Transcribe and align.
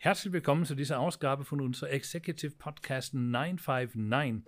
Herzlich 0.00 0.32
willkommen 0.32 0.64
zu 0.64 0.76
dieser 0.76 1.00
Ausgabe 1.00 1.44
von 1.44 1.60
unserer 1.60 1.90
Executive 1.90 2.54
Podcast 2.54 3.14
959. 3.14 4.44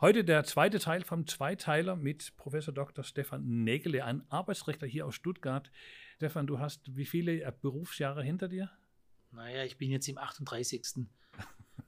Heute 0.00 0.24
der 0.24 0.42
zweite 0.42 0.80
Teil 0.80 1.04
vom 1.04 1.28
Zweiteiler 1.28 1.94
mit 1.94 2.36
Professor 2.36 2.74
Dr. 2.74 3.04
Stefan 3.04 3.62
Nägele, 3.62 4.04
ein 4.04 4.28
Arbeitsrechtler 4.28 4.88
hier 4.88 5.06
aus 5.06 5.14
Stuttgart. 5.14 5.70
Stefan, 6.16 6.48
du 6.48 6.58
hast 6.58 6.96
wie 6.96 7.06
viele 7.06 7.52
Berufsjahre 7.62 8.24
hinter 8.24 8.48
dir? 8.48 8.68
Naja, 9.30 9.62
ich 9.62 9.78
bin 9.78 9.92
jetzt 9.92 10.08
im 10.08 10.18
38. 10.18 11.06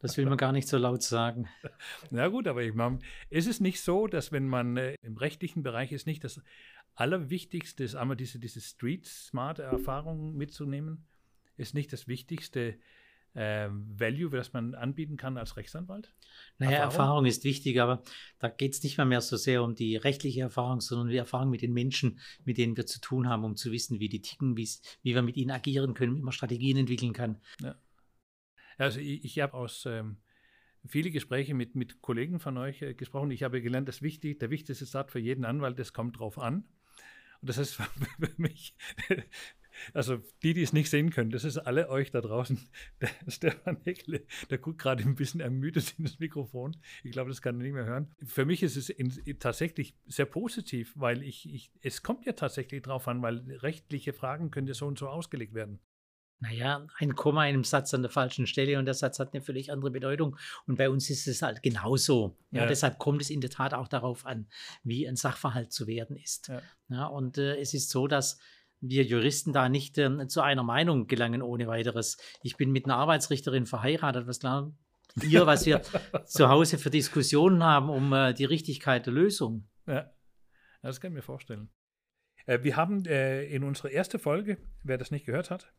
Das 0.03 0.17
will 0.17 0.27
man 0.27 0.37
gar 0.37 0.53
nicht 0.53 0.69
so 0.69 0.79
laut 0.79 1.03
sagen. 1.03 1.49
Na 2.11 2.29
gut, 2.29 2.47
aber 2.47 2.63
ich 2.63 2.75
meine, 2.75 3.01
ist 3.29 3.49
es 3.49 3.59
nicht 3.59 3.81
so, 3.81 4.07
dass 4.07 4.31
wenn 4.31 4.47
man 4.47 4.77
äh, 4.77 4.95
im 5.03 5.17
rechtlichen 5.17 5.63
Bereich 5.63 5.93
ist, 5.93 6.07
nicht 6.07 6.23
das 6.25 6.41
Allerwichtigste 6.95 7.85
ist, 7.85 7.95
einmal 7.95 8.17
diese, 8.17 8.39
diese 8.39 8.61
Street-Smart-Erfahrung 8.61 10.37
mitzunehmen, 10.37 11.07
ist 11.57 11.75
nicht 11.75 11.93
das 11.93 12.09
Wichtigste 12.09 12.79
äh, 13.35 13.69
Value, 13.71 14.31
das 14.31 14.53
man 14.53 14.75
anbieten 14.75 15.17
kann 15.17 15.39
als 15.39 15.57
Rechtsanwalt? 15.57 16.14
Naja, 16.59 16.73
Erfahrung, 16.73 16.91
Erfahrung 16.93 17.27
ist 17.27 17.45
wichtig, 17.45 17.81
aber 17.81 18.03
da 18.39 18.49
geht 18.49 18.75
es 18.75 18.83
nicht 18.83 18.99
mal 18.99 19.07
mehr 19.07 19.21
so 19.21 19.36
sehr 19.36 19.63
um 19.63 19.75
die 19.75 19.97
rechtliche 19.97 20.43
Erfahrung, 20.43 20.81
sondern 20.81 21.09
die 21.09 21.17
Erfahrung 21.17 21.50
mit 21.50 21.63
den 21.63 21.73
Menschen, 21.73 22.21
mit 22.45 22.59
denen 22.59 22.77
wir 22.77 22.86
zu 22.86 23.00
tun 23.00 23.29
haben, 23.29 23.45
um 23.45 23.57
zu 23.57 23.72
wissen, 23.72 24.00
wie 24.00 24.09
die 24.09 24.21
ticken, 24.21 24.57
wie 24.57 24.69
wir 25.03 25.22
mit 25.22 25.36
ihnen 25.36 25.50
agieren 25.50 25.95
können, 25.95 26.17
wie 26.17 26.22
man 26.22 26.33
Strategien 26.33 26.77
entwickeln 26.77 27.13
kann. 27.13 27.41
Ja. 27.61 27.77
Also 28.77 29.00
ich, 29.00 29.25
ich 29.25 29.39
habe 29.39 29.55
aus 29.55 29.86
ähm, 29.86 30.19
viele 30.86 31.11
Gespräche 31.11 31.55
mit, 31.55 31.75
mit 31.75 32.03
Kollegen 32.03 32.41
von 32.41 32.59
euch 32.59 32.83
äh, 32.83 32.95
gesprochen. 32.95 33.31
Ich 33.31 33.42
habe 33.42 33.62
gelernt, 33.62 33.89
dass 33.89 34.03
wichtig, 34.03 34.41
der 34.41 34.50
wichtigste 34.50 34.84
Satz 34.84 35.12
für 35.12 35.19
jeden 35.19 35.45
Anwalt, 35.45 35.78
das 35.78 35.92
kommt 35.92 36.19
drauf 36.19 36.39
an. 36.39 36.64
Und 37.42 37.48
das 37.48 37.59
ist 37.59 37.75
für 37.75 37.89
mich, 38.37 38.75
also 39.92 40.19
die, 40.42 40.55
die 40.55 40.62
es 40.62 40.73
nicht 40.73 40.89
sehen 40.89 41.11
können, 41.11 41.31
das 41.31 41.45
ist 41.45 41.59
alle 41.59 41.89
euch 41.89 42.11
da 42.11 42.20
draußen. 42.20 42.59
Der 43.00 43.11
Stefan 43.28 43.78
Heckle, 43.84 44.25
der 44.48 44.58
guckt 44.58 44.80
gerade 44.80 45.03
ein 45.03 45.16
bisschen 45.16 45.41
ermüdet 45.41 45.94
in 45.98 46.05
das 46.05 46.19
Mikrofon. 46.19 46.77
Ich 47.03 47.12
glaube, 47.12 47.31
das 47.31 47.42
kann 47.42 47.56
er 47.56 47.64
nicht 47.64 47.75
mehr 47.75 47.84
hören. 47.84 48.14
Für 48.25 48.44
mich 48.44 48.62
ist 48.62 48.77
es 48.77 48.89
in, 48.89 49.11
tatsächlich 49.39 49.97
sehr 50.06 50.27
positiv, 50.27 50.92
weil 50.97 51.22
ich, 51.22 51.53
ich, 51.53 51.72
es 51.83 52.03
kommt 52.03 52.25
ja 52.27 52.33
tatsächlich 52.33 52.83
drauf 52.83 53.08
an, 53.08 53.22
weil 53.22 53.41
rechtliche 53.59 54.12
Fragen 54.12 54.50
können 54.50 54.69
ja 54.69 54.75
so 54.75 54.86
und 54.86 54.98
so 54.98 55.09
ausgelegt 55.09 55.55
werden 55.55 55.81
naja, 56.42 56.84
ein 56.98 57.14
Komma 57.14 57.46
in 57.46 57.54
einem 57.54 57.64
Satz 57.64 57.94
an 57.94 58.02
der 58.02 58.10
falschen 58.10 58.48
Stelle 58.48 58.76
und 58.76 58.84
der 58.84 58.94
Satz 58.94 59.20
hat 59.20 59.32
eine 59.32 59.42
völlig 59.42 59.70
andere 59.70 59.92
Bedeutung. 59.92 60.36
Und 60.66 60.76
bei 60.76 60.90
uns 60.90 61.08
ist 61.08 61.28
es 61.28 61.40
halt 61.40 61.62
genauso. 61.62 62.36
Ja, 62.50 62.62
ja. 62.62 62.66
Deshalb 62.66 62.98
kommt 62.98 63.22
es 63.22 63.30
in 63.30 63.40
der 63.40 63.50
Tat 63.50 63.74
auch 63.74 63.86
darauf 63.86 64.26
an, 64.26 64.48
wie 64.82 65.06
ein 65.06 65.14
Sachverhalt 65.14 65.72
zu 65.72 65.86
werden 65.86 66.16
ist. 66.16 66.48
Ja. 66.48 66.62
ja 66.88 67.06
und 67.06 67.38
äh, 67.38 67.60
es 67.60 67.74
ist 67.74 67.90
so, 67.90 68.08
dass 68.08 68.40
wir 68.80 69.04
Juristen 69.04 69.52
da 69.52 69.68
nicht 69.68 69.96
äh, 69.98 70.26
zu 70.26 70.40
einer 70.40 70.64
Meinung 70.64 71.06
gelangen 71.06 71.42
ohne 71.42 71.68
weiteres. 71.68 72.18
Ich 72.42 72.56
bin 72.56 72.72
mit 72.72 72.86
einer 72.86 72.96
Arbeitsrichterin 72.96 73.66
verheiratet, 73.66 74.26
was 74.26 74.40
klar 74.40 74.72
ihr, 75.22 75.46
was 75.46 75.64
wir 75.64 75.80
zu 76.26 76.48
Hause 76.48 76.76
für 76.76 76.90
Diskussionen 76.90 77.62
haben 77.62 77.88
um 77.88 78.12
äh, 78.12 78.34
die 78.34 78.46
Richtigkeit 78.46 79.06
der 79.06 79.12
Lösung. 79.12 79.68
Ja, 79.86 80.10
das 80.82 81.00
kann 81.00 81.12
ich 81.12 81.16
mir 81.16 81.22
vorstellen. 81.22 81.68
Äh, 82.46 82.64
wir 82.64 82.74
haben 82.74 83.04
äh, 83.06 83.44
in 83.44 83.62
unserer 83.62 83.92
ersten 83.92 84.18
Folge, 84.18 84.58
wer 84.82 84.98
das 84.98 85.12
nicht 85.12 85.26
gehört 85.26 85.50
hat, 85.50 85.72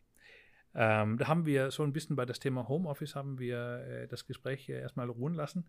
ähm, 0.76 1.18
da 1.18 1.28
haben 1.28 1.46
wir 1.46 1.72
so 1.72 1.84
ein 1.84 1.94
bisschen 1.94 2.16
bei 2.16 2.26
das 2.26 2.40
Thema 2.40 2.68
Homeoffice 2.68 3.16
haben 3.16 3.40
wir 3.40 3.86
äh, 3.88 4.08
das 4.08 4.26
Gespräch 4.26 4.70
äh, 4.70 4.80
erstmal 4.80 5.10
ruhen 5.10 5.34
lassen. 5.34 5.66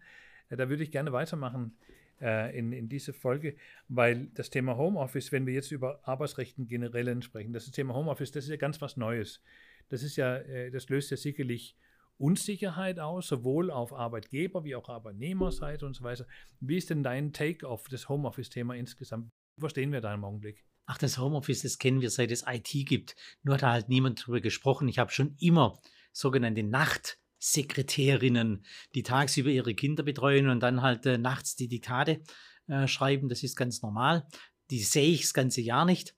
Äh, 0.48 0.56
da 0.56 0.68
würde 0.68 0.82
ich 0.82 0.90
gerne 0.90 1.12
weitermachen 1.12 1.76
äh, 2.20 2.56
in, 2.58 2.72
in 2.72 2.88
diese 2.88 3.12
Folge, 3.12 3.56
weil 3.88 4.28
das 4.34 4.50
Thema 4.50 4.76
Homeoffice, 4.76 5.32
wenn 5.32 5.46
wir 5.46 5.54
jetzt 5.54 5.72
über 5.72 6.00
Arbeitsrechten 6.08 6.66
generell 6.66 7.22
sprechen, 7.22 7.52
das 7.52 7.70
Thema 7.70 7.94
Homeoffice, 7.94 8.32
das 8.32 8.44
ist 8.44 8.50
ja 8.50 8.56
ganz 8.56 8.80
was 8.80 8.96
Neues. 8.96 9.42
Das 9.90 10.02
ist 10.02 10.16
ja, 10.16 10.36
äh, 10.36 10.70
das 10.70 10.88
löst 10.88 11.10
ja 11.10 11.16
sicherlich 11.16 11.76
Unsicherheit 12.16 12.98
aus, 13.00 13.28
sowohl 13.28 13.70
auf 13.70 13.92
Arbeitgeber 13.92 14.64
wie 14.64 14.76
auch 14.76 14.88
Arbeitnehmerseite 14.88 15.84
und 15.84 15.94
so 15.94 16.04
weiter. 16.04 16.26
Wie 16.60 16.76
ist 16.76 16.90
denn 16.90 17.02
dein 17.02 17.32
Take 17.32 17.68
auf 17.68 17.88
das 17.88 18.08
Homeoffice-Thema 18.08 18.74
insgesamt? 18.74 19.30
Wo 19.60 19.68
stehen 19.68 19.92
wir 19.92 20.00
da 20.00 20.14
im 20.14 20.24
Augenblick? 20.24 20.64
Ach, 20.86 20.98
das 20.98 21.18
Homeoffice, 21.18 21.62
das 21.62 21.78
kennen 21.78 22.00
wir 22.00 22.10
seit 22.10 22.30
es 22.30 22.44
IT 22.46 22.86
gibt. 22.86 23.16
Nur 23.42 23.54
hat 23.54 23.62
da 23.62 23.72
halt 23.72 23.88
niemand 23.88 24.26
drüber 24.26 24.40
gesprochen. 24.40 24.88
Ich 24.88 24.98
habe 24.98 25.10
schon 25.10 25.36
immer 25.40 25.80
sogenannte 26.12 26.62
Nachtsekretärinnen, 26.62 28.64
die 28.94 29.02
tagsüber 29.02 29.50
ihre 29.50 29.74
Kinder 29.74 30.02
betreuen 30.02 30.48
und 30.48 30.60
dann 30.60 30.82
halt 30.82 31.06
äh, 31.06 31.18
nachts 31.18 31.56
die 31.56 31.68
Diktate 31.68 32.22
äh, 32.68 32.86
schreiben. 32.86 33.28
Das 33.28 33.42
ist 33.42 33.56
ganz 33.56 33.82
normal. 33.82 34.26
Die 34.70 34.80
sehe 34.80 35.10
ich 35.10 35.22
das 35.22 35.34
ganze 35.34 35.60
Jahr 35.60 35.84
nicht. 35.84 36.14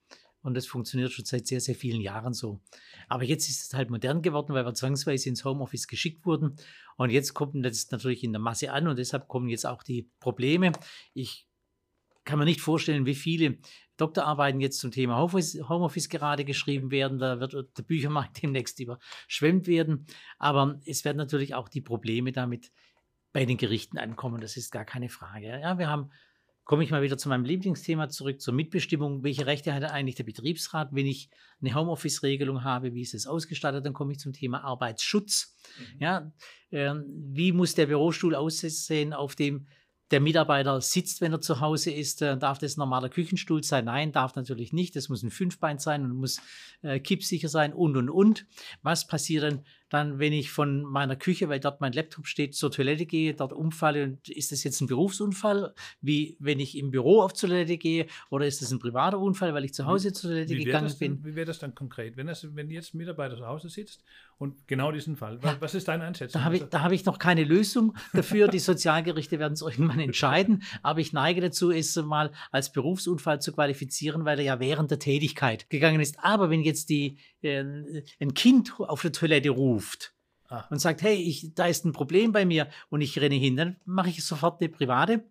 Und 0.46 0.54
das 0.54 0.66
funktioniert 0.66 1.10
schon 1.10 1.24
seit 1.24 1.48
sehr, 1.48 1.60
sehr 1.60 1.74
vielen 1.74 2.00
Jahren 2.00 2.32
so. 2.32 2.60
Aber 3.08 3.24
jetzt 3.24 3.48
ist 3.48 3.64
es 3.64 3.74
halt 3.74 3.90
modern 3.90 4.22
geworden, 4.22 4.54
weil 4.54 4.64
wir 4.64 4.74
zwangsweise 4.74 5.28
ins 5.28 5.44
Homeoffice 5.44 5.88
geschickt 5.88 6.24
wurden. 6.24 6.54
Und 6.96 7.10
jetzt 7.10 7.34
kommt 7.34 7.66
das 7.66 7.90
natürlich 7.90 8.22
in 8.22 8.32
der 8.32 8.40
Masse 8.40 8.72
an 8.72 8.86
und 8.86 8.96
deshalb 8.96 9.26
kommen 9.26 9.48
jetzt 9.48 9.66
auch 9.66 9.82
die 9.82 10.08
Probleme. 10.20 10.70
Ich 11.14 11.45
kann 12.26 12.38
mir 12.38 12.44
nicht 12.44 12.60
vorstellen, 12.60 13.06
wie 13.06 13.14
viele 13.14 13.58
Doktorarbeiten 13.96 14.60
jetzt 14.60 14.78
zum 14.78 14.90
Thema 14.90 15.16
Homeoffice 15.18 16.08
gerade 16.10 16.44
geschrieben 16.44 16.90
werden. 16.90 17.18
Da 17.18 17.40
wird 17.40 17.54
der 17.54 17.82
Büchermarkt 17.82 18.42
demnächst 18.42 18.78
überschwemmt 18.80 19.66
werden. 19.66 20.06
Aber 20.38 20.80
es 20.84 21.04
werden 21.04 21.16
natürlich 21.16 21.54
auch 21.54 21.68
die 21.68 21.80
Probleme 21.80 22.32
damit 22.32 22.70
bei 23.32 23.46
den 23.46 23.56
Gerichten 23.56 23.98
ankommen. 23.98 24.40
Das 24.40 24.56
ist 24.56 24.70
gar 24.70 24.84
keine 24.84 25.08
Frage. 25.08 25.46
Ja, 25.46 25.78
wir 25.78 25.88
haben, 25.88 26.10
komme 26.64 26.84
ich 26.84 26.90
mal 26.90 27.02
wieder 27.02 27.16
zu 27.16 27.28
meinem 27.28 27.44
Lieblingsthema 27.44 28.08
zurück, 28.08 28.40
zur 28.40 28.54
Mitbestimmung. 28.54 29.22
Welche 29.22 29.46
Rechte 29.46 29.72
hat 29.72 29.84
eigentlich 29.84 30.16
der 30.16 30.24
Betriebsrat, 30.24 30.88
wenn 30.92 31.06
ich 31.06 31.30
eine 31.60 31.74
Homeoffice-Regelung 31.74 32.64
habe? 32.64 32.92
Wie 32.92 33.02
ist 33.02 33.14
es 33.14 33.26
ausgestattet? 33.26 33.86
Dann 33.86 33.92
komme 33.92 34.12
ich 34.12 34.18
zum 34.18 34.32
Thema 34.32 34.64
Arbeitsschutz. 34.64 35.56
Mhm. 35.78 36.00
Ja, 36.00 36.32
äh, 36.70 36.94
wie 37.06 37.52
muss 37.52 37.74
der 37.74 37.86
Bürostuhl 37.86 38.34
aussehen, 38.34 39.12
auf 39.12 39.36
dem 39.36 39.68
der 40.10 40.20
Mitarbeiter 40.20 40.80
sitzt, 40.80 41.20
wenn 41.20 41.32
er 41.32 41.40
zu 41.40 41.60
Hause 41.60 41.90
ist, 41.90 42.22
äh, 42.22 42.36
darf 42.36 42.58
das 42.58 42.76
ein 42.76 42.80
normaler 42.80 43.08
Küchenstuhl 43.08 43.62
sein? 43.62 43.86
Nein, 43.86 44.12
darf 44.12 44.36
natürlich 44.36 44.72
nicht. 44.72 44.94
Das 44.94 45.08
muss 45.08 45.22
ein 45.22 45.30
Fünfbein 45.30 45.78
sein 45.78 46.04
und 46.04 46.16
muss 46.16 46.40
äh, 46.82 47.00
kippsicher 47.00 47.48
sein 47.48 47.72
und 47.72 47.96
und 47.96 48.08
und. 48.08 48.46
Was 48.82 49.06
passiert 49.06 49.42
dann, 49.42 49.64
dann, 49.88 50.18
wenn 50.18 50.32
ich 50.32 50.50
von 50.50 50.82
meiner 50.82 51.16
Küche, 51.16 51.48
weil 51.48 51.60
dort 51.60 51.80
mein 51.80 51.92
Laptop 51.92 52.26
steht, 52.26 52.54
zur 52.54 52.70
Toilette 52.70 53.06
gehe, 53.06 53.34
dort 53.34 53.52
umfalle 53.52 54.04
und 54.04 54.28
ist 54.28 54.52
das 54.52 54.64
jetzt 54.64 54.80
ein 54.80 54.86
Berufsunfall, 54.86 55.74
wie 56.00 56.36
wenn 56.40 56.60
ich 56.60 56.76
im 56.76 56.90
Büro 56.90 57.20
auf 57.22 57.32
Toilette 57.32 57.78
gehe 57.78 58.06
oder 58.30 58.46
ist 58.46 58.62
das 58.62 58.72
ein 58.72 58.78
privater 58.78 59.18
Unfall, 59.18 59.54
weil 59.54 59.64
ich 59.64 59.74
zu 59.74 59.86
Hause 59.86 60.12
zur 60.12 60.30
Toilette 60.30 60.54
wie 60.54 60.64
gegangen 60.64 60.92
bin? 60.98 61.24
wie 61.24 61.34
wäre 61.34 61.46
das 61.46 61.58
dann 61.58 61.74
konkret, 61.74 62.16
wenn, 62.16 62.26
das, 62.26 62.54
wenn 62.54 62.70
jetzt 62.70 62.94
ein 62.94 62.98
Mitarbeiter 62.98 63.36
zu 63.36 63.46
Hause 63.46 63.68
sitzt 63.68 64.02
und 64.38 64.66
genau 64.66 64.92
diesen 64.92 65.16
Fall, 65.16 65.42
was, 65.42 65.60
was 65.60 65.74
ist 65.74 65.88
deine 65.88 66.04
Einschätzung? 66.04 66.40
Da 66.40 66.44
habe 66.44 66.56
ich, 66.56 66.62
hab 66.72 66.92
ich 66.92 67.04
noch 67.04 67.18
keine 67.18 67.44
Lösung 67.44 67.96
dafür. 68.12 68.48
Die 68.48 68.58
Sozialgerichte 68.58 69.38
werden 69.38 69.54
es 69.54 69.62
irgendwann 69.62 70.00
entscheiden, 70.00 70.62
aber 70.82 71.00
ich 71.00 71.12
neige 71.12 71.40
dazu, 71.40 71.70
es 71.70 71.96
mal 71.96 72.32
als 72.50 72.72
Berufsunfall 72.72 73.40
zu 73.40 73.52
qualifizieren, 73.52 74.24
weil 74.24 74.38
er 74.38 74.44
ja 74.44 74.60
während 74.60 74.90
der 74.90 74.98
Tätigkeit 74.98 75.70
gegangen 75.70 76.00
ist. 76.00 76.18
Aber 76.22 76.50
wenn 76.50 76.62
jetzt 76.62 76.90
die, 76.90 77.18
ein 77.48 78.34
Kind 78.34 78.74
auf 78.78 79.02
der 79.02 79.12
Toilette 79.12 79.50
ruft, 79.50 80.14
ah. 80.48 80.64
und 80.70 80.78
sagt, 80.78 81.02
hey, 81.02 81.14
ich, 81.14 81.54
da 81.54 81.66
ist 81.66 81.84
ein 81.84 81.92
Problem 81.92 82.32
bei 82.32 82.44
mir 82.44 82.68
und 82.88 83.00
ich 83.00 83.18
renne 83.18 83.34
hin, 83.34 83.56
dann 83.56 83.76
mache 83.84 84.08
ich 84.08 84.24
sofort 84.24 84.60
eine 84.60 84.68
private 84.68 85.24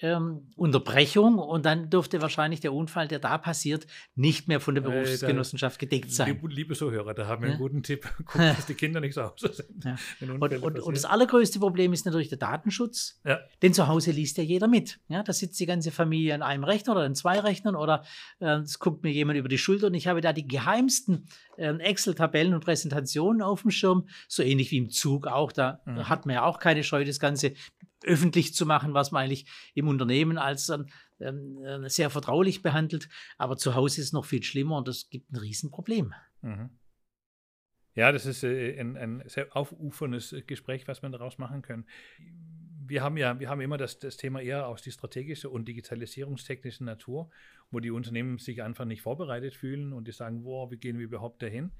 ähm, 0.00 0.50
Unterbrechung 0.56 1.38
und 1.38 1.64
dann 1.64 1.88
dürfte 1.88 2.20
wahrscheinlich 2.20 2.60
der 2.60 2.72
Unfall, 2.72 3.06
der 3.06 3.20
da 3.20 3.38
passiert, 3.38 3.86
nicht 4.16 4.48
mehr 4.48 4.60
von 4.60 4.74
der 4.74 4.82
Berufsgenossenschaft 4.82 5.78
gedeckt 5.78 6.10
sein. 6.10 6.28
Liebe, 6.28 6.48
liebe 6.48 6.74
Zuhörer, 6.74 7.14
da 7.14 7.26
haben 7.26 7.42
wir 7.42 7.50
einen 7.50 7.58
guten 7.58 7.82
Tipp. 7.82 8.08
Guckt, 8.18 8.38
dass 8.38 8.66
die 8.66 8.74
Kinder 8.74 9.00
nicht 9.00 9.14
zu 9.14 9.22
Hause 9.22 9.52
sind. 9.52 9.84
Ja. 9.84 9.96
Und, 10.20 10.62
und, 10.62 10.80
und, 10.80 10.96
das 10.96 11.04
allergrößte 11.04 11.60
Problem 11.60 11.92
ist 11.92 12.06
natürlich 12.06 12.28
der 12.28 12.38
Datenschutz. 12.38 13.20
Ja. 13.24 13.38
Denn 13.62 13.72
zu 13.72 13.86
Hause 13.86 14.10
liest 14.10 14.36
ja 14.36 14.42
jeder 14.42 14.66
mit. 14.66 14.98
Ja, 15.08 15.22
da 15.22 15.32
sitzt 15.32 15.60
die 15.60 15.66
ganze 15.66 15.92
Familie 15.92 16.34
an 16.34 16.42
einem 16.42 16.64
Rechner 16.64 16.92
oder 16.92 17.02
an 17.02 17.14
zwei 17.14 17.38
Rechnern 17.38 17.76
oder 17.76 18.04
äh, 18.40 18.56
es 18.58 18.80
guckt 18.80 19.04
mir 19.04 19.12
jemand 19.12 19.38
über 19.38 19.48
die 19.48 19.58
Schulter 19.58 19.86
und 19.86 19.94
ich 19.94 20.08
habe 20.08 20.20
da 20.20 20.32
die 20.32 20.46
geheimsten 20.46 21.28
äh, 21.56 21.72
Excel-Tabellen 21.72 22.52
und 22.52 22.64
Präsentationen 22.64 23.42
auf 23.42 23.62
dem 23.62 23.70
Schirm, 23.70 24.08
so 24.28 24.42
ähnlich 24.42 24.72
wie 24.72 24.78
im 24.78 24.90
Zug 24.90 25.28
auch. 25.28 25.52
Da 25.52 25.80
mhm. 25.86 26.08
hat 26.08 26.26
man 26.26 26.34
ja 26.34 26.44
auch 26.44 26.58
keine 26.58 26.82
Scheu, 26.82 27.04
das 27.04 27.20
Ganze 27.20 27.52
öffentlich 28.04 28.54
zu 28.54 28.66
machen, 28.66 28.94
was 28.94 29.10
man 29.10 29.24
eigentlich 29.24 29.46
im 29.74 29.88
Unternehmen 29.88 30.38
als 30.38 30.70
ähm, 30.70 31.62
äh, 31.62 31.88
sehr 31.88 32.10
vertraulich 32.10 32.62
behandelt. 32.62 33.08
Aber 33.38 33.56
zu 33.56 33.74
Hause 33.74 34.00
ist 34.00 34.08
es 34.08 34.12
noch 34.12 34.24
viel 34.24 34.42
schlimmer 34.42 34.78
und 34.78 34.88
das 34.88 35.10
gibt 35.10 35.32
ein 35.32 35.36
Riesenproblem. 35.36 36.14
Mhm. 36.42 36.70
Ja, 37.94 38.10
das 38.10 38.26
ist 38.26 38.42
äh, 38.42 38.78
ein, 38.78 38.96
ein, 38.96 39.22
sehr 39.26 39.54
aufuferndes 39.56 40.32
äh, 40.32 40.42
Gespräch, 40.42 40.88
was 40.88 41.02
man 41.02 41.12
daraus 41.12 41.38
machen 41.38 41.62
kann. 41.62 41.84
Wir 42.86 43.02
haben 43.02 43.16
ja, 43.16 43.38
wir 43.38 43.48
haben 43.48 43.60
immer 43.60 43.78
das, 43.78 43.98
das 43.98 44.16
Thema 44.16 44.42
eher 44.42 44.66
aus 44.66 44.82
die 44.82 44.90
strategische 44.90 45.48
und 45.48 45.66
digitalisierungstechnische 45.66 46.84
Natur, 46.84 47.30
wo 47.70 47.80
die 47.80 47.90
Unternehmen 47.90 48.38
sich 48.38 48.62
einfach 48.62 48.84
nicht 48.84 49.02
vorbereitet 49.02 49.54
fühlen 49.54 49.92
und 49.92 50.06
die 50.06 50.12
sagen, 50.12 50.44
wie 50.44 50.76
gehen 50.76 50.98
wir 50.98 51.04
überhaupt 51.04 51.40
dahin? 51.42 51.70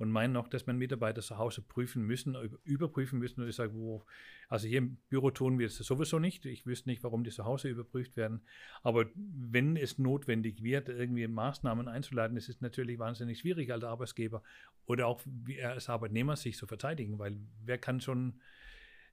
Und 0.00 0.10
meinen 0.10 0.34
auch, 0.38 0.48
dass 0.48 0.66
man 0.66 0.78
Mitarbeiter 0.78 1.20
zu 1.20 1.36
Hause 1.36 1.60
prüfen 1.60 2.06
müssen, 2.06 2.34
überprüfen 2.64 3.18
müssen. 3.18 3.42
Und 3.42 3.50
ich 3.50 3.54
sage, 3.54 3.74
wo, 3.74 4.02
also 4.48 4.66
hier 4.66 4.78
im 4.78 4.96
Büro 5.10 5.30
tun 5.30 5.58
wir 5.58 5.66
das 5.66 5.76
sowieso 5.76 6.18
nicht. 6.18 6.46
Ich 6.46 6.64
wüsste 6.64 6.88
nicht, 6.88 7.04
warum 7.04 7.22
die 7.22 7.30
zu 7.30 7.44
Hause 7.44 7.68
überprüft 7.68 8.16
werden. 8.16 8.40
Aber 8.82 9.04
wenn 9.14 9.76
es 9.76 9.98
notwendig 9.98 10.62
wird, 10.62 10.88
irgendwie 10.88 11.28
Maßnahmen 11.28 11.86
einzuleiten, 11.86 12.38
ist 12.38 12.48
es 12.48 12.62
natürlich 12.62 12.98
wahnsinnig 12.98 13.40
schwierig 13.40 13.70
als 13.72 13.84
Arbeitsgeber 13.84 14.42
oder 14.86 15.06
auch 15.06 15.20
als 15.62 15.90
Arbeitnehmer 15.90 16.34
sich 16.34 16.56
zu 16.56 16.66
verteidigen, 16.66 17.18
weil 17.18 17.36
wer 17.62 17.76
kann 17.76 18.00
schon, 18.00 18.40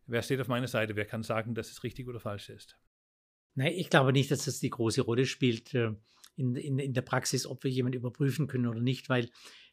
wer 0.06 0.22
steht 0.22 0.39
auf 0.39 0.48
meiner 0.48 0.69
Seite, 0.69 0.95
wer 0.95 1.06
kann 1.06 1.22
sagen, 1.22 1.54
dass 1.54 1.69
es 1.69 1.84
richtig 1.84 2.07
oder 2.07 2.22
falsch 2.22 2.48
ist? 2.48 2.80
Nein, 3.56 3.74
ich 3.75 3.89
glaube 3.89 4.13
nicht, 4.13 4.31
dass 4.31 4.45
das 4.45 4.62
die 4.62 4.69
große 4.69 5.01
Rolle 5.01 5.25
spielt 5.25 5.74
äh, 5.74 5.92
in, 6.38 6.56
in, 6.56 6.80
in 6.80 6.94
der 6.94 7.01
Praxis, 7.01 7.45
ob 7.45 7.66
wir 7.66 7.72
jemanden 7.72 7.98
überprüfen 7.98 8.48
können 8.48 8.68
oder 8.68 8.80
nicht, 8.80 9.10
weil 9.10 9.30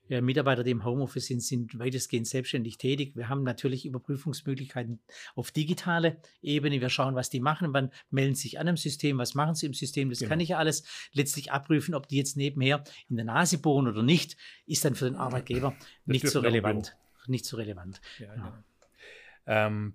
Mitarbeiter, 0.09 0.65
die 0.65 0.71
im 0.71 0.85
Homeoffice 0.85 1.27
sind, 1.27 1.43
sind 1.43 1.79
weitestgehend 1.79 2.27
selbstständig 2.27 2.77
tätig. 2.77 3.17
Wir 3.17 3.29
haben 3.29 3.43
natürlich 3.43 3.87
Überprüfungsmöglichkeiten 3.87 5.01
auf 5.35 5.51
digitale 5.51 6.19
Ebene. 6.43 6.81
Wir 6.81 6.91
schauen, 6.91 7.15
was 7.15 7.31
die 7.31 7.41
machen. 7.41 7.71
Man 7.71 7.91
melden 8.11 8.35
sich 8.35 8.59
an 8.59 8.67
im 8.67 8.77
System, 8.77 9.17
was 9.19 9.35
machen 9.35 9.55
sie 9.55 9.67
im 9.67 9.75
System. 9.75 10.11
Das 10.11 10.19
genau. 10.19 10.29
kann 10.29 10.41
ich 10.41 10.51
ja 10.51 10.59
alles 10.59 10.85
letztlich 11.13 11.53
abprüfen, 11.53 11.95
ob 11.95 12.09
die 12.09 12.17
jetzt 12.17 12.37
nebenher 12.37 12.85
in 13.09 13.17
der 13.17 13.25
Nase 13.25 13.59
bohren 13.59 13.89
oder 13.89 14.03
nicht, 14.03 14.37
ist 14.67 14.85
dann 14.85 14.95
für 14.95 15.07
den 15.07 15.17
Arbeitgeber 15.17 15.75
nicht 16.05 16.29
so 16.29 16.41
relevant. 16.41 16.97
Nicht 17.27 17.47
so 17.47 17.57
relevant. 17.57 18.03
Ja. 18.19 18.35
Genau. 18.35 18.53
Ähm, 19.47 19.95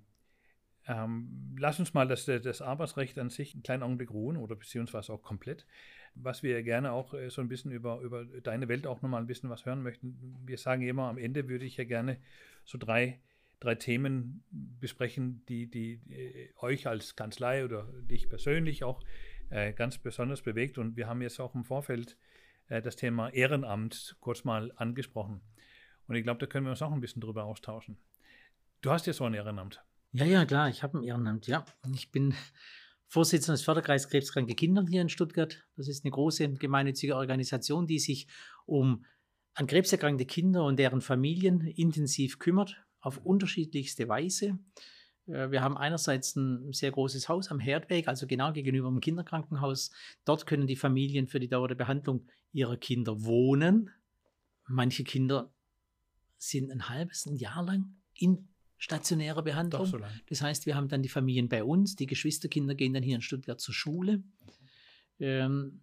ähm, 0.88 1.56
lass 1.60 1.80
uns 1.80 1.94
mal 1.94 2.08
das, 2.08 2.26
das 2.26 2.62
Arbeitsrecht 2.64 3.20
an 3.20 3.30
sich 3.30 3.54
einen 3.54 3.62
kleinen 3.62 3.84
Augenblick 3.84 4.10
ruhen 4.10 4.38
oder 4.38 4.56
beziehungsweise 4.56 5.14
auch 5.14 5.22
komplett 5.22 5.68
was 6.16 6.44
wir 6.44 6.62
gerne 6.64 6.92
auch 6.92 7.14
äh, 7.14 7.30
so 7.30 7.42
ein 7.42 7.48
bisschen 7.48 7.72
über, 7.72 8.00
über 8.02 8.26
deine 8.26 8.68
Welt 8.68 8.88
auch 8.88 9.02
nochmal 9.02 9.22
ein 9.22 9.28
bisschen 9.28 9.50
was 9.50 9.66
hören 9.66 9.84
möchten. 9.84 10.38
Wir 10.46 10.58
sagen 10.58 10.82
immer, 10.82 11.10
am 11.10 11.18
Ende 11.18 11.48
würde 11.48 11.66
ich 11.66 11.78
ja 11.78 11.84
gerne 11.84 12.18
so 12.66 12.78
drei, 12.78 13.20
drei 13.60 13.76
Themen 13.76 14.44
besprechen, 14.52 15.44
die, 15.48 15.70
die, 15.70 15.98
die 15.98 16.14
äh, 16.14 16.50
euch 16.58 16.88
als 16.88 17.16
Kanzlei 17.16 17.66
oder 17.66 17.88
dich 18.02 18.30
persönlich 18.30 18.84
auch 18.84 19.04
äh, 19.50 19.74
ganz 19.74 19.98
besonders 19.98 20.42
bewegt. 20.42 20.78
Und 20.78 20.98
wir 20.98 21.08
haben 21.08 21.22
jetzt 21.22 21.40
auch 21.40 21.56
im 21.56 21.64
Vorfeld 21.64 22.18
äh, 22.68 22.82
das 22.82 22.96
Thema 22.96 23.30
Ehrenamt 23.30 24.16
kurz 24.20 24.44
mal 24.44 24.72
angesprochen. 24.76 25.42
Und 26.08 26.16
ich 26.16 26.24
glaube, 26.24 26.40
da 26.40 26.46
können 26.46 26.66
wir 26.66 26.72
uns 26.72 26.82
auch 26.82 26.92
ein 26.92 27.02
bisschen 27.02 27.22
drüber 27.22 27.44
austauschen. 27.46 27.98
Du 28.82 28.92
hast 28.92 29.06
ja 29.08 29.14
so 29.14 29.26
ein 29.26 29.34
Ehrenamt. 29.34 29.84
Ja, 30.12 30.26
ja, 30.26 30.46
klar, 30.46 30.70
ich 30.70 30.82
habe 30.82 30.98
ein 30.98 31.04
Ehrenamt, 31.04 31.46
ja. 31.48 31.66
Ich 31.94 32.12
bin 32.12 32.34
Vorsitzender 33.10 33.56
des 33.56 33.64
Förderkreises 33.64 34.08
Krebskranke 34.08 34.54
Kinder 34.54 34.86
hier 34.88 35.02
in 35.02 35.10
Stuttgart. 35.10 35.66
Das 35.76 35.88
ist 35.88 36.06
eine 36.06 36.12
große 36.12 36.48
gemeinnützige 36.54 37.16
Organisation, 37.16 37.88
die 37.88 37.98
sich 37.98 38.28
um 38.68 39.04
an 39.56 39.66
Krebs 39.66 39.92
erkrankte 39.92 40.28
Kinder 40.28 40.64
und 40.64 40.78
deren 40.78 41.02
Familien 41.02 41.62
intensiv 41.62 42.38
kümmert, 42.38 42.78
auf 43.02 43.18
unterschiedlichste 43.18 44.08
Weise. 44.08 44.60
Äh, 45.26 45.50
wir 45.50 45.62
haben 45.62 45.76
einerseits 45.76 46.36
ein 46.36 46.72
sehr 46.72 46.92
großes 46.92 47.30
Haus 47.30 47.50
am 47.50 47.60
Herdweg, 47.60 48.08
also 48.08 48.28
genau 48.28 48.54
gegenüber 48.54 48.90
dem 48.90 49.02
Kinderkrankenhaus. 49.02 49.90
Dort 50.24 50.46
können 50.46 50.68
die 50.68 50.76
Familien 50.76 51.28
für 51.28 51.40
die 51.40 51.50
Dauer 51.50 51.68
der 51.68 51.76
Behandlung 51.76 52.28
ihrer 52.52 52.78
Kinder 52.78 53.24
wohnen. 53.24 53.90
Manche 54.68 55.04
Kinder 55.04 55.52
sind 56.38 56.72
ein 56.72 56.90
halbes, 56.90 57.26
ein 57.26 57.38
Jahr 57.38 57.64
lang 57.66 57.96
in 58.14 58.49
stationäre 58.80 59.44
Behandlung. 59.44 59.86
So 59.86 60.00
das 60.30 60.42
heißt, 60.42 60.66
wir 60.66 60.76
haben 60.76 60.88
dann 60.88 61.04
die 61.04 61.10
Familien 61.10 61.50
bei 61.50 61.64
uns, 61.64 61.96
die 61.96 62.08
Geschwisterkinder 62.08 62.74
gehen 62.74 62.94
dann 62.94 63.04
hier 63.04 63.16
in 63.16 63.22
Stuttgart 63.22 63.60
zur 63.60 63.74
Schule. 63.74 64.24
Ähm, 65.20 65.82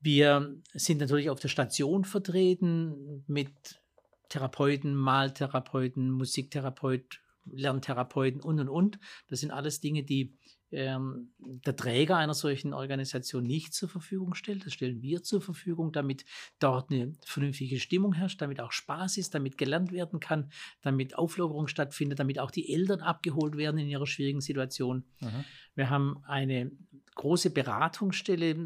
wir 0.00 0.60
sind 0.74 1.00
natürlich 1.00 1.30
auf 1.30 1.40
der 1.40 1.48
Station 1.48 2.04
vertreten 2.04 3.24
mit 3.26 3.80
Therapeuten, 4.28 4.94
Maltherapeuten, 4.94 6.10
Musiktherapeut, 6.10 7.20
Lerntherapeuten 7.46 8.40
und 8.42 8.60
und 8.60 8.68
und. 8.68 8.98
Das 9.28 9.40
sind 9.40 9.50
alles 9.50 9.80
Dinge, 9.80 10.02
die 10.02 10.36
ähm, 10.74 11.30
der 11.38 11.76
Träger 11.76 12.16
einer 12.16 12.34
solchen 12.34 12.72
Organisation 12.72 13.44
nicht 13.44 13.74
zur 13.74 13.88
Verfügung 13.88 14.34
stellt. 14.34 14.66
Das 14.66 14.72
stellen 14.72 15.00
wir 15.02 15.22
zur 15.22 15.40
Verfügung, 15.40 15.92
damit 15.92 16.24
dort 16.58 16.90
eine 16.90 17.12
vernünftige 17.24 17.78
Stimmung 17.78 18.12
herrscht, 18.12 18.42
damit 18.42 18.60
auch 18.60 18.72
Spaß 18.72 19.16
ist, 19.16 19.34
damit 19.34 19.56
gelernt 19.56 19.92
werden 19.92 20.20
kann, 20.20 20.50
damit 20.82 21.16
Auflockerung 21.16 21.68
stattfindet, 21.68 22.18
damit 22.18 22.38
auch 22.38 22.50
die 22.50 22.72
Eltern 22.72 23.00
abgeholt 23.00 23.56
werden 23.56 23.78
in 23.78 23.88
ihrer 23.88 24.06
schwierigen 24.06 24.40
Situation. 24.40 25.04
Aha. 25.22 25.44
Wir 25.74 25.90
haben 25.90 26.22
eine 26.24 26.70
große 27.14 27.50
Beratungsstelle, 27.50 28.56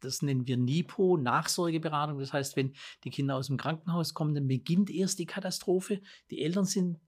das 0.00 0.22
nennen 0.22 0.46
wir 0.46 0.56
NIPO, 0.56 1.18
Nachsorgeberatung. 1.18 2.18
Das 2.18 2.32
heißt, 2.32 2.56
wenn 2.56 2.72
die 3.04 3.10
Kinder 3.10 3.36
aus 3.36 3.48
dem 3.48 3.58
Krankenhaus 3.58 4.14
kommen, 4.14 4.34
dann 4.34 4.48
beginnt 4.48 4.90
erst 4.90 5.18
die 5.18 5.26
Katastrophe. 5.26 6.00
Die 6.30 6.42
Eltern 6.42 6.64
sind 6.64 6.98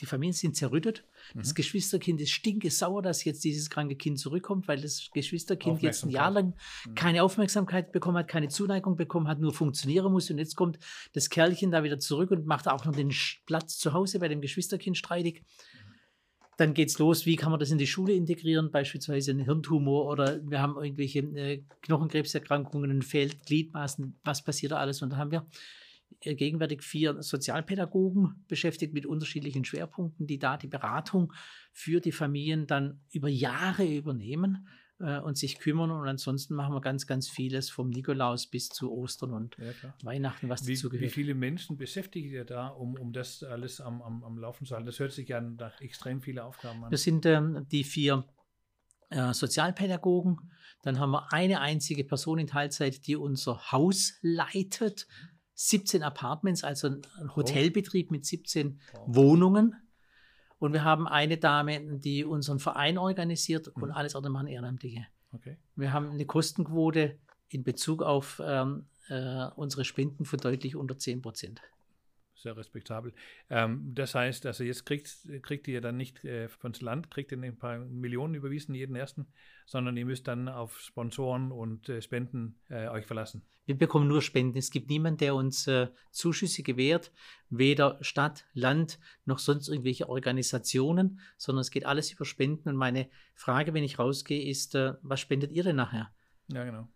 die 0.00 0.06
Familien 0.06 0.32
sind 0.32 0.56
zerrüttet. 0.56 1.04
Mhm. 1.34 1.40
Das 1.40 1.54
Geschwisterkind 1.54 2.20
ist 2.20 2.30
stinkesauer, 2.30 3.02
dass 3.02 3.24
jetzt 3.24 3.44
dieses 3.44 3.70
kranke 3.70 3.96
Kind 3.96 4.18
zurückkommt, 4.18 4.68
weil 4.68 4.80
das 4.80 5.10
Geschwisterkind 5.12 5.82
jetzt 5.82 6.04
ein 6.04 6.10
Jahr 6.10 6.30
lang 6.30 6.54
mhm. 6.86 6.94
keine 6.94 7.22
Aufmerksamkeit 7.22 7.92
bekommen 7.92 8.18
hat, 8.18 8.28
keine 8.28 8.48
Zuneigung 8.48 8.96
bekommen 8.96 9.28
hat, 9.28 9.40
nur 9.40 9.52
funktionieren 9.52 10.12
muss. 10.12 10.30
Und 10.30 10.38
jetzt 10.38 10.56
kommt 10.56 10.78
das 11.12 11.30
Kerlchen 11.30 11.70
da 11.70 11.82
wieder 11.82 11.98
zurück 11.98 12.30
und 12.30 12.46
macht 12.46 12.68
auch 12.68 12.84
noch 12.84 12.94
den 12.94 13.12
Platz 13.46 13.78
zu 13.78 13.92
Hause 13.92 14.18
bei 14.18 14.28
dem 14.28 14.40
Geschwisterkind 14.40 14.96
streitig. 14.96 15.44
Dann 16.56 16.74
geht 16.74 16.88
es 16.88 16.98
los, 16.98 17.24
wie 17.24 17.36
kann 17.36 17.52
man 17.52 17.60
das 17.60 17.70
in 17.70 17.78
die 17.78 17.86
Schule 17.86 18.14
integrieren, 18.14 18.72
beispielsweise 18.72 19.30
ein 19.30 19.38
Hirntumor 19.38 20.06
oder 20.06 20.40
wir 20.44 20.60
haben 20.60 20.74
irgendwelche 20.76 21.20
äh, 21.20 21.62
Knochenkrebserkrankungen, 21.82 23.02
fehlt 23.02 23.46
Gliedmaßen, 23.46 24.18
was 24.24 24.42
passiert 24.42 24.72
da 24.72 24.78
alles? 24.78 25.00
Und 25.00 25.10
da 25.10 25.18
haben 25.18 25.30
wir 25.30 25.46
gegenwärtig 26.20 26.82
vier 26.82 27.22
Sozialpädagogen 27.22 28.44
beschäftigt 28.48 28.92
mit 28.92 29.06
unterschiedlichen 29.06 29.64
Schwerpunkten, 29.64 30.26
die 30.26 30.38
da 30.38 30.56
die 30.56 30.66
Beratung 30.66 31.32
für 31.72 32.00
die 32.00 32.12
Familien 32.12 32.66
dann 32.66 33.00
über 33.12 33.28
Jahre 33.28 33.84
übernehmen 33.84 34.66
äh, 35.00 35.18
und 35.20 35.38
sich 35.38 35.58
kümmern. 35.58 35.90
Und 35.90 36.08
ansonsten 36.08 36.54
machen 36.54 36.74
wir 36.74 36.80
ganz, 36.80 37.06
ganz 37.06 37.28
vieles 37.28 37.70
vom 37.70 37.90
Nikolaus 37.90 38.46
bis 38.46 38.68
zu 38.68 38.92
Ostern 38.92 39.32
und 39.32 39.56
ja, 39.58 39.94
Weihnachten, 40.02 40.48
was 40.48 40.66
wie, 40.66 40.74
dazu 40.74 40.88
gehört. 40.88 41.06
Wie 41.06 41.14
viele 41.14 41.34
Menschen 41.34 41.76
beschäftigt 41.76 42.26
ihr 42.26 42.44
da, 42.44 42.68
um, 42.68 42.94
um 42.94 43.12
das 43.12 43.42
alles 43.42 43.80
am, 43.80 44.02
am, 44.02 44.24
am 44.24 44.38
Laufen 44.38 44.66
zu 44.66 44.74
halten? 44.74 44.86
Das 44.86 44.98
hört 44.98 45.12
sich 45.12 45.28
ja 45.28 45.40
nach 45.40 45.80
extrem 45.80 46.20
viele 46.20 46.44
Aufgaben 46.44 46.84
an. 46.84 46.90
Das 46.90 47.02
sind 47.02 47.26
ähm, 47.26 47.66
die 47.70 47.84
vier 47.84 48.24
äh, 49.10 49.32
Sozialpädagogen. 49.32 50.50
Dann 50.82 50.98
haben 50.98 51.10
wir 51.10 51.32
eine 51.32 51.60
einzige 51.60 52.04
Person 52.04 52.38
in 52.38 52.46
Teilzeit, 52.46 53.06
die 53.06 53.16
unser 53.16 53.72
Haus 53.72 54.18
leitet. 54.20 55.06
17 55.60 56.04
Apartments, 56.04 56.62
also 56.62 56.86
ein 56.86 57.02
oh. 57.20 57.36
Hotelbetrieb 57.36 58.12
mit 58.12 58.24
17 58.24 58.78
Wohnungen. 59.06 59.74
Und 60.60 60.72
wir 60.72 60.84
haben 60.84 61.08
eine 61.08 61.36
Dame, 61.36 61.98
die 61.98 62.24
unseren 62.24 62.60
Verein 62.60 62.96
organisiert 62.96 63.74
mhm. 63.74 63.82
und 63.82 63.90
alles 63.90 64.14
andere 64.14 64.32
machen 64.32 64.46
Ehrenamtliche. 64.46 65.06
Okay. 65.32 65.56
Wir 65.74 65.92
haben 65.92 66.10
eine 66.10 66.26
Kostenquote 66.26 67.18
in 67.48 67.64
Bezug 67.64 68.02
auf 68.02 68.40
ähm, 68.44 68.86
äh, 69.08 69.46
unsere 69.56 69.84
Spenden 69.84 70.24
von 70.24 70.38
deutlich 70.38 70.76
unter 70.76 70.96
10 70.96 71.22
Prozent 71.22 71.60
sehr 72.40 72.56
respektabel. 72.56 73.12
Ähm, 73.50 73.92
das 73.94 74.14
heißt, 74.14 74.46
also 74.46 74.64
jetzt 74.64 74.86
kriegt, 74.86 75.10
kriegt 75.42 75.68
ihr 75.68 75.80
dann 75.80 75.96
nicht 75.96 76.24
äh, 76.24 76.48
von 76.48 76.72
Land, 76.80 77.10
kriegt 77.10 77.32
ihr 77.32 77.40
ein 77.40 77.58
paar 77.58 77.78
Millionen 77.78 78.34
überwiesen, 78.34 78.74
jeden 78.74 78.96
ersten, 78.96 79.26
sondern 79.66 79.96
ihr 79.96 80.06
müsst 80.06 80.28
dann 80.28 80.48
auf 80.48 80.78
Sponsoren 80.80 81.52
und 81.52 81.88
äh, 81.88 82.00
Spenden 82.00 82.58
äh, 82.68 82.88
euch 82.88 83.06
verlassen. 83.06 83.42
Wir 83.66 83.76
bekommen 83.76 84.08
nur 84.08 84.22
Spenden. 84.22 84.56
Es 84.56 84.70
gibt 84.70 84.88
niemanden, 84.88 85.18
der 85.18 85.34
uns 85.34 85.66
äh, 85.66 85.88
Zuschüsse 86.10 86.62
gewährt, 86.62 87.12
weder 87.50 87.98
Stadt, 88.00 88.46
Land 88.54 88.98
noch 89.26 89.38
sonst 89.38 89.68
irgendwelche 89.68 90.08
Organisationen, 90.08 91.20
sondern 91.36 91.60
es 91.60 91.70
geht 91.70 91.84
alles 91.84 92.10
über 92.10 92.24
Spenden. 92.24 92.70
Und 92.70 92.76
meine 92.76 93.10
Frage, 93.34 93.74
wenn 93.74 93.84
ich 93.84 93.98
rausgehe, 93.98 94.48
ist, 94.48 94.74
äh, 94.74 94.94
was 95.02 95.20
spendet 95.20 95.52
ihr 95.52 95.64
denn 95.64 95.76
nachher? 95.76 96.10
Ja, 96.50 96.64
genau. 96.64 96.88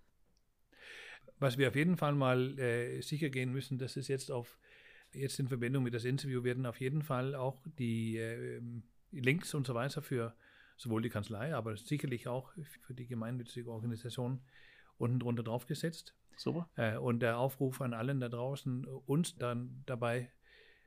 Was 1.39 1.59
wir 1.59 1.69
auf 1.69 1.77
jeden 1.77 1.97
Fall 1.97 2.15
mal 2.15 2.59
äh, 2.59 3.03
sicher 3.03 3.29
gehen 3.29 3.53
müssen, 3.53 3.77
das 3.77 3.97
ist 3.97 4.09
jetzt 4.09 4.31
auf 4.31 4.59
jetzt 5.15 5.39
in 5.39 5.49
Verbindung 5.49 5.85
mit 5.85 5.95
das 5.95 6.05
Interview 6.05 6.45
werden 6.45 6.67
auf 6.67 6.81
jeden 6.81 7.03
Fall 7.03 7.35
auch 7.35 7.63
die 7.79 8.17
äh, 8.17 8.61
Links 9.11 9.55
und 9.55 9.67
so 9.67 9.75
weiter 9.75 10.03
für 10.03 10.35
sowohl 10.77 11.03
die 11.03 11.11
Kanzlei, 11.11 11.55
aber 11.55 11.77
sicherlich 11.77 12.29
auch 12.29 12.53
für 12.81 12.95
die 12.95 13.07
gemeinnützige 13.07 13.71
Organisation 13.71 14.41
unten 14.99 15.21
drunter 15.21 15.43
drauf 15.43 15.67
gesetzt. 15.67 16.15
Super. 16.37 16.69
Äh, 16.77 16.97
und 16.97 17.21
der 17.21 17.39
Aufruf 17.39 17.81
an 17.81 17.95
allen 17.95 18.21
da 18.21 18.29
draußen, 18.29 18.87
uns 18.87 19.37
dann 19.37 19.83
dabei 19.87 20.31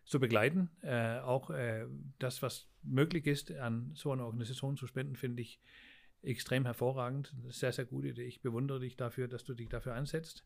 zu 0.05 0.19
begleiten, 0.19 0.69
äh, 0.81 1.19
auch 1.19 1.49
äh, 1.49 1.87
das, 2.19 2.41
was 2.41 2.69
möglich 2.83 3.25
ist, 3.25 3.51
an 3.51 3.91
so 3.95 4.11
einer 4.11 4.25
Organisation 4.25 4.77
zu 4.77 4.85
spenden, 4.85 5.15
finde 5.15 5.41
ich 5.41 5.59
extrem 6.21 6.65
hervorragend. 6.65 7.33
Sehr, 7.49 7.71
sehr 7.71 7.85
gute 7.85 8.09
Idee. 8.09 8.25
Ich 8.25 8.41
bewundere 8.41 8.79
dich 8.79 8.97
dafür, 8.97 9.27
dass 9.27 9.43
du 9.43 9.53
dich 9.53 9.69
dafür 9.69 9.93
einsetzt. 9.93 10.45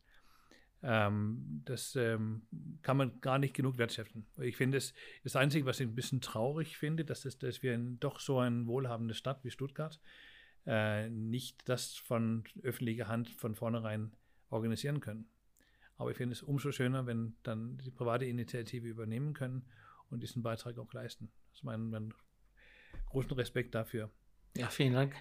Ähm, 0.81 1.62
das 1.65 1.95
ähm, 1.95 2.43
kann 2.81 2.98
man 2.98 3.19
gar 3.21 3.38
nicht 3.38 3.53
genug 3.53 3.77
wertschätzen. 3.77 4.25
Ich 4.38 4.55
finde 4.55 4.77
es, 4.77 4.93
das 5.24 5.36
Einzige, 5.36 5.65
was 5.65 5.79
ich 5.79 5.88
ein 5.88 5.95
bisschen 5.95 6.21
traurig 6.21 6.77
finde, 6.77 7.03
dass, 7.03 7.25
es, 7.25 7.38
dass 7.38 7.62
wir 7.62 7.74
in 7.74 8.00
doch 8.00 8.19
so 8.19 8.39
eine 8.39 8.65
wohlhabende 8.65 9.13
Stadt 9.13 9.43
wie 9.43 9.51
Stuttgart 9.51 10.00
äh, 10.65 11.09
nicht 11.09 11.67
das 11.67 11.95
von 11.95 12.43
öffentlicher 12.63 13.07
Hand 13.07 13.29
von 13.29 13.55
vornherein 13.55 14.13
organisieren 14.50 15.00
können. 15.01 15.29
Aber 15.98 16.12
ich 16.12 16.17
finde 16.17 16.33
es 16.33 16.43
umso 16.43 16.71
schöner, 16.71 17.05
wenn 17.05 17.36
dann 17.43 17.77
die 17.77 17.91
private 17.91 18.25
Initiative 18.25 18.88
übernehmen 18.88 19.33
können 19.33 19.65
und 20.09 20.24
diesen 20.24 20.43
Beitrag 20.43 20.77
auch 20.77 20.93
leisten. 20.93 21.29
Das 21.50 21.59
ist 21.59 21.63
mein, 21.63 21.89
mein 21.89 22.13
großen 23.09 23.33
Respekt 23.33 23.75
dafür. 23.75 24.09
Ja, 24.55 24.67
vielen 24.69 24.93
Dank. 24.93 25.13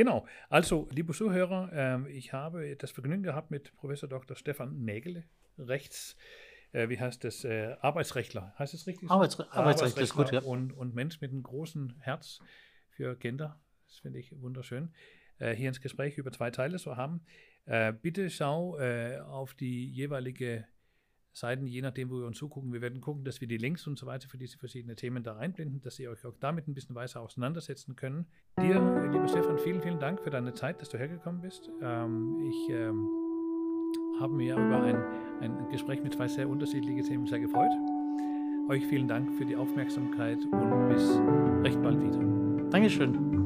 Genau. 0.00 0.26
Also, 0.48 0.88
liebe 0.92 1.12
Zuhörer, 1.12 2.06
äh, 2.06 2.10
ich 2.10 2.32
habe 2.32 2.74
das 2.74 2.90
Vergnügen 2.90 3.22
gehabt 3.22 3.50
mit 3.50 3.76
Professor 3.76 4.08
Dr. 4.08 4.34
Stefan 4.34 4.82
Nägele, 4.82 5.24
Rechts, 5.58 6.16
äh, 6.72 6.88
wie 6.88 6.98
heißt 6.98 7.22
das, 7.22 7.44
äh, 7.44 7.76
Arbeitsrechtler. 7.82 8.54
Heißt 8.58 8.72
das 8.72 8.86
richtig? 8.86 9.10
Arbeitsre 9.10 9.52
Arbeitsrechtler 9.52 10.02
ist 10.02 10.14
gut, 10.14 10.32
ja. 10.32 10.40
Und, 10.40 10.72
und 10.72 10.94
Mensch 10.94 11.20
mit 11.20 11.32
einem 11.32 11.42
großen 11.42 11.96
Herz 12.00 12.40
für 12.88 13.14
Kinder. 13.14 13.60
Das 13.88 13.98
finde 13.98 14.20
ich 14.20 14.32
wunderschön. 14.40 14.94
Äh, 15.38 15.54
hier 15.54 15.68
ins 15.68 15.82
Gespräch 15.82 16.16
über 16.16 16.32
zwei 16.32 16.50
Teile 16.50 16.78
zu 16.78 16.96
haben. 16.96 17.20
Äh, 17.66 17.92
bitte 17.92 18.30
schau 18.30 18.78
äh, 18.78 19.18
auf 19.18 19.52
die 19.52 19.86
jeweilige 19.90 20.66
Seiten, 21.32 21.66
je 21.66 21.80
nachdem, 21.80 22.10
wo 22.10 22.18
wir 22.18 22.26
uns 22.26 22.38
zugucken. 22.38 22.72
Wir 22.72 22.80
werden 22.80 23.00
gucken, 23.00 23.24
dass 23.24 23.40
wir 23.40 23.48
die 23.48 23.56
Links 23.56 23.86
und 23.86 23.98
so 23.98 24.06
weiter 24.06 24.28
für 24.28 24.38
diese 24.38 24.58
verschiedenen 24.58 24.96
Themen 24.96 25.22
da 25.22 25.34
reinblenden, 25.34 25.80
dass 25.80 25.98
ihr 25.98 26.10
euch 26.10 26.24
auch 26.26 26.36
damit 26.40 26.66
ein 26.68 26.74
bisschen 26.74 26.94
weiter 26.96 27.20
auseinandersetzen 27.20 27.96
können. 27.96 28.26
Dir, 28.60 28.74
lieber 29.12 29.28
Stefan, 29.28 29.58
vielen, 29.58 29.80
vielen 29.80 30.00
Dank 30.00 30.20
für 30.20 30.30
deine 30.30 30.52
Zeit, 30.54 30.80
dass 30.80 30.88
du 30.88 30.98
hergekommen 30.98 31.40
bist. 31.40 31.70
Ähm, 31.80 32.40
ich 32.48 32.70
ähm, 32.70 33.08
habe 34.20 34.34
mich 34.34 34.50
über 34.50 34.82
ein, 34.82 34.96
ein 35.40 35.68
Gespräch 35.70 36.02
mit 36.02 36.14
zwei 36.14 36.28
sehr 36.28 36.48
unterschiedlichen 36.48 37.02
Themen 37.04 37.26
sehr 37.26 37.40
gefreut. 37.40 37.72
Euch 38.68 38.86
vielen 38.86 39.08
Dank 39.08 39.32
für 39.36 39.44
die 39.44 39.56
Aufmerksamkeit 39.56 40.38
und 40.52 40.88
bis 40.88 41.18
recht 41.64 41.82
bald 41.82 42.00
wieder. 42.00 42.70
Dankeschön. 42.70 43.39